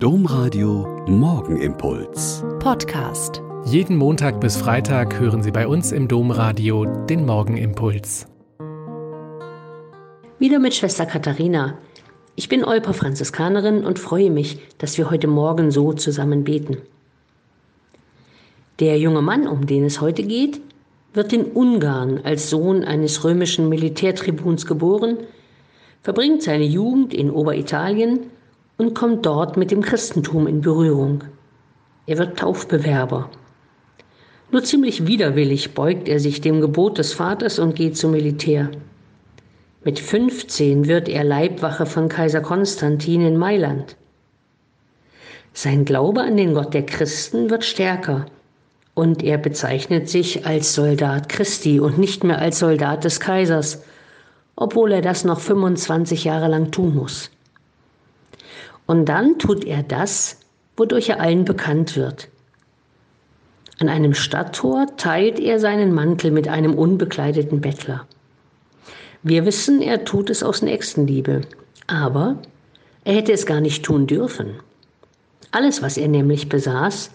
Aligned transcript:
Domradio 0.00 1.04
Morgenimpuls. 1.08 2.44
Podcast. 2.60 3.42
Jeden 3.64 3.96
Montag 3.96 4.40
bis 4.40 4.56
Freitag 4.56 5.18
hören 5.18 5.42
Sie 5.42 5.50
bei 5.50 5.66
uns 5.66 5.90
im 5.90 6.06
Domradio 6.06 6.84
den 6.84 7.26
Morgenimpuls. 7.26 8.28
Wieder 10.38 10.60
mit 10.60 10.76
Schwester 10.76 11.04
Katharina. 11.04 11.78
Ich 12.36 12.48
bin 12.48 12.64
Olper 12.64 12.94
Franziskanerin 12.94 13.84
und 13.84 13.98
freue 13.98 14.30
mich, 14.30 14.60
dass 14.78 14.96
wir 14.98 15.10
heute 15.10 15.26
Morgen 15.26 15.72
so 15.72 15.92
zusammen 15.92 16.44
beten. 16.44 16.76
Der 18.78 19.00
junge 19.00 19.20
Mann, 19.20 19.48
um 19.48 19.66
den 19.66 19.84
es 19.84 20.00
heute 20.00 20.22
geht, 20.22 20.60
wird 21.12 21.32
in 21.32 21.44
Ungarn 21.44 22.20
als 22.22 22.50
Sohn 22.50 22.84
eines 22.84 23.24
römischen 23.24 23.68
Militärtribuns 23.68 24.64
geboren, 24.64 25.18
verbringt 26.02 26.44
seine 26.44 26.66
Jugend 26.66 27.12
in 27.12 27.32
Oberitalien 27.32 28.30
und 28.78 28.94
kommt 28.94 29.26
dort 29.26 29.56
mit 29.56 29.70
dem 29.70 29.82
Christentum 29.82 30.46
in 30.46 30.62
Berührung. 30.62 31.24
Er 32.06 32.16
wird 32.16 32.38
Taufbewerber. 32.38 33.28
Nur 34.50 34.64
ziemlich 34.64 35.06
widerwillig 35.06 35.74
beugt 35.74 36.08
er 36.08 36.20
sich 36.20 36.40
dem 36.40 36.62
Gebot 36.62 36.96
des 36.96 37.12
Vaters 37.12 37.58
und 37.58 37.74
geht 37.74 37.98
zum 37.98 38.12
Militär. 38.12 38.70
Mit 39.84 39.98
15 39.98 40.86
wird 40.86 41.08
er 41.08 41.22
Leibwache 41.22 41.84
von 41.84 42.08
Kaiser 42.08 42.40
Konstantin 42.40 43.20
in 43.20 43.36
Mailand. 43.36 43.96
Sein 45.52 45.84
Glaube 45.84 46.22
an 46.22 46.36
den 46.36 46.54
Gott 46.54 46.72
der 46.72 46.86
Christen 46.86 47.50
wird 47.50 47.64
stärker 47.64 48.26
und 48.94 49.22
er 49.22 49.38
bezeichnet 49.38 50.08
sich 50.08 50.46
als 50.46 50.74
Soldat 50.74 51.28
Christi 51.28 51.80
und 51.80 51.98
nicht 51.98 52.24
mehr 52.24 52.38
als 52.38 52.60
Soldat 52.60 53.04
des 53.04 53.20
Kaisers, 53.20 53.82
obwohl 54.56 54.92
er 54.92 55.02
das 55.02 55.24
noch 55.24 55.40
25 55.40 56.24
Jahre 56.24 56.48
lang 56.48 56.70
tun 56.70 56.94
muss. 56.94 57.30
Und 58.88 59.04
dann 59.04 59.38
tut 59.38 59.64
er 59.64 59.82
das, 59.82 60.40
wodurch 60.74 61.10
er 61.10 61.20
allen 61.20 61.44
bekannt 61.44 61.94
wird. 61.94 62.28
An 63.78 63.90
einem 63.90 64.14
Stadttor 64.14 64.86
teilt 64.96 65.38
er 65.38 65.60
seinen 65.60 65.92
Mantel 65.92 66.30
mit 66.30 66.48
einem 66.48 66.74
unbekleideten 66.74 67.60
Bettler. 67.60 68.06
Wir 69.22 69.44
wissen, 69.44 69.82
er 69.82 70.06
tut 70.06 70.30
es 70.30 70.42
aus 70.42 70.62
Nächstenliebe, 70.62 71.42
aber 71.86 72.38
er 73.04 73.14
hätte 73.16 73.32
es 73.32 73.44
gar 73.44 73.60
nicht 73.60 73.84
tun 73.84 74.06
dürfen. 74.06 74.54
Alles, 75.50 75.82
was 75.82 75.98
er 75.98 76.08
nämlich 76.08 76.48
besaß, 76.48 77.10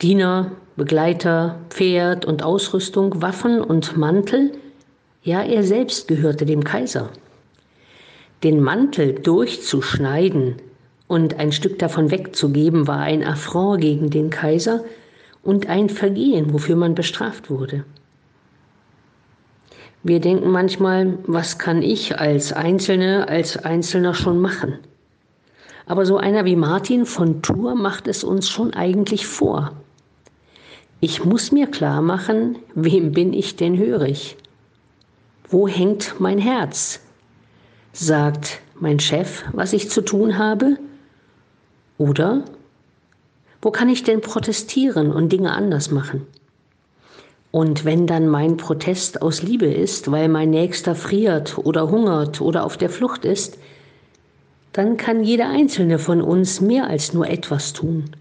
Diener, 0.00 0.52
Begleiter, 0.76 1.58
Pferd 1.68 2.24
und 2.24 2.42
Ausrüstung, 2.42 3.20
Waffen 3.20 3.60
und 3.60 3.98
Mantel, 3.98 4.52
ja, 5.22 5.42
er 5.42 5.64
selbst 5.64 6.08
gehörte 6.08 6.46
dem 6.46 6.64
Kaiser 6.64 7.10
den 8.42 8.60
Mantel 8.60 9.14
durchzuschneiden 9.14 10.56
und 11.06 11.38
ein 11.38 11.52
Stück 11.52 11.78
davon 11.78 12.10
wegzugeben, 12.10 12.86
war 12.86 13.00
ein 13.00 13.24
Affront 13.24 13.80
gegen 13.80 14.10
den 14.10 14.30
Kaiser 14.30 14.84
und 15.42 15.68
ein 15.68 15.88
Vergehen, 15.88 16.52
wofür 16.52 16.76
man 16.76 16.94
bestraft 16.94 17.50
wurde. 17.50 17.84
Wir 20.02 20.18
denken 20.18 20.50
manchmal, 20.50 21.18
was 21.26 21.58
kann 21.58 21.80
ich 21.82 22.18
als 22.18 22.52
Einzelne, 22.52 23.28
als 23.28 23.56
Einzelner 23.56 24.14
schon 24.14 24.40
machen? 24.40 24.78
Aber 25.86 26.06
so 26.06 26.16
einer 26.16 26.44
wie 26.44 26.56
Martin 26.56 27.06
von 27.06 27.42
Tours 27.42 27.76
macht 27.76 28.08
es 28.08 28.24
uns 28.24 28.48
schon 28.48 28.72
eigentlich 28.72 29.26
vor. 29.26 29.72
Ich 31.00 31.24
muss 31.24 31.52
mir 31.52 31.66
klar 31.66 32.02
machen, 32.02 32.58
wem 32.74 33.12
bin 33.12 33.32
ich 33.32 33.56
denn 33.56 33.76
hörig? 33.76 34.36
Wo 35.48 35.68
hängt 35.68 36.14
mein 36.18 36.38
Herz? 36.38 37.00
Sagt 37.92 38.60
mein 38.80 38.98
Chef, 39.00 39.44
was 39.52 39.72
ich 39.72 39.90
zu 39.90 40.00
tun 40.00 40.38
habe? 40.38 40.78
Oder 41.98 42.44
wo 43.60 43.70
kann 43.70 43.88
ich 43.88 44.02
denn 44.02 44.20
protestieren 44.20 45.12
und 45.12 45.30
Dinge 45.30 45.52
anders 45.52 45.90
machen? 45.90 46.26
Und 47.50 47.84
wenn 47.84 48.06
dann 48.06 48.28
mein 48.28 48.56
Protest 48.56 49.20
aus 49.20 49.42
Liebe 49.42 49.66
ist, 49.66 50.10
weil 50.10 50.28
mein 50.28 50.50
Nächster 50.50 50.94
friert 50.94 51.58
oder 51.58 51.90
hungert 51.90 52.40
oder 52.40 52.64
auf 52.64 52.78
der 52.78 52.88
Flucht 52.88 53.26
ist, 53.26 53.58
dann 54.72 54.96
kann 54.96 55.22
jeder 55.22 55.50
einzelne 55.50 55.98
von 55.98 56.22
uns 56.22 56.62
mehr 56.62 56.86
als 56.88 57.12
nur 57.12 57.28
etwas 57.28 57.74
tun. 57.74 58.16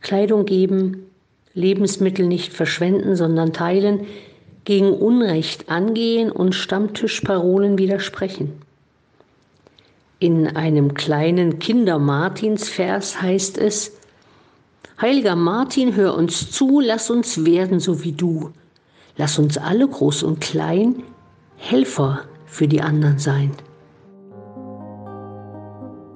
Kleidung 0.00 0.46
geben, 0.46 1.06
Lebensmittel 1.54 2.26
nicht 2.26 2.52
verschwenden, 2.52 3.14
sondern 3.14 3.52
teilen, 3.52 4.06
gegen 4.68 4.92
Unrecht 4.92 5.70
angehen 5.70 6.30
und 6.30 6.54
Stammtischparolen 6.54 7.78
widersprechen. 7.78 8.52
In 10.18 10.46
einem 10.46 10.92
kleinen 10.92 11.58
Kinder-Martins-Vers 11.58 13.22
heißt 13.22 13.56
es, 13.56 13.92
Heiliger 15.00 15.36
Martin, 15.36 15.96
hör 15.96 16.14
uns 16.14 16.50
zu, 16.50 16.80
lass 16.80 17.08
uns 17.08 17.46
werden 17.46 17.80
so 17.80 18.04
wie 18.04 18.12
du. 18.12 18.50
Lass 19.16 19.38
uns 19.38 19.56
alle, 19.56 19.88
groß 19.88 20.22
und 20.22 20.42
klein, 20.42 21.02
Helfer 21.56 22.24
für 22.44 22.68
die 22.68 22.82
anderen 22.82 23.18
sein. 23.18 23.52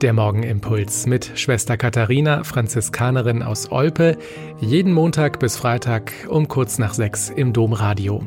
Der 0.02 0.12
Morgenimpuls 0.12 1.06
mit 1.06 1.30
Schwester 1.36 1.78
Katharina, 1.78 2.44
Franziskanerin 2.44 3.42
aus 3.42 3.72
Olpe, 3.72 4.18
jeden 4.60 4.92
Montag 4.92 5.38
bis 5.38 5.56
Freitag 5.56 6.12
um 6.28 6.48
kurz 6.48 6.78
nach 6.78 6.92
sechs 6.92 7.30
im 7.30 7.54
Domradio. 7.54 8.26